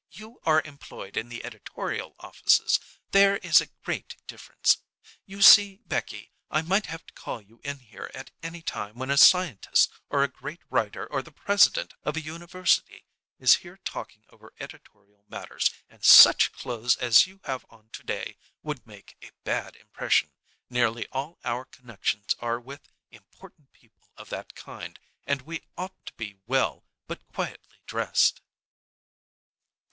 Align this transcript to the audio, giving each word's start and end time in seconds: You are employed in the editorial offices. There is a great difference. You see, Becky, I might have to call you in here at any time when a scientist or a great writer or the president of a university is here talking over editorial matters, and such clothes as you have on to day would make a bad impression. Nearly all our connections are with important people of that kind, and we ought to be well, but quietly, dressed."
You 0.09 0.41
are 0.47 0.63
employed 0.65 1.15
in 1.15 1.29
the 1.29 1.45
editorial 1.45 2.15
offices. 2.19 2.79
There 3.11 3.37
is 3.37 3.61
a 3.61 3.69
great 3.83 4.15
difference. 4.25 4.77
You 5.27 5.43
see, 5.43 5.81
Becky, 5.85 6.31
I 6.49 6.63
might 6.63 6.87
have 6.87 7.05
to 7.05 7.13
call 7.13 7.39
you 7.39 7.61
in 7.63 7.77
here 7.77 8.09
at 8.15 8.31
any 8.41 8.63
time 8.63 8.95
when 8.97 9.11
a 9.11 9.15
scientist 9.17 9.91
or 10.09 10.23
a 10.23 10.27
great 10.27 10.61
writer 10.71 11.05
or 11.05 11.21
the 11.21 11.31
president 11.31 11.93
of 12.01 12.17
a 12.17 12.21
university 12.21 13.05
is 13.37 13.57
here 13.57 13.77
talking 13.85 14.23
over 14.29 14.53
editorial 14.59 15.23
matters, 15.29 15.69
and 15.87 16.03
such 16.03 16.51
clothes 16.51 16.95
as 16.97 17.27
you 17.27 17.39
have 17.43 17.63
on 17.69 17.89
to 17.91 18.01
day 18.01 18.37
would 18.63 18.87
make 18.87 19.17
a 19.21 19.29
bad 19.43 19.75
impression. 19.75 20.31
Nearly 20.67 21.05
all 21.11 21.37
our 21.45 21.65
connections 21.65 22.35
are 22.39 22.59
with 22.59 22.81
important 23.11 23.71
people 23.71 24.09
of 24.17 24.29
that 24.29 24.55
kind, 24.55 24.99
and 25.27 25.43
we 25.43 25.61
ought 25.77 26.07
to 26.07 26.13
be 26.13 26.39
well, 26.47 26.87
but 27.05 27.21
quietly, 27.27 27.83
dressed." 27.85 28.41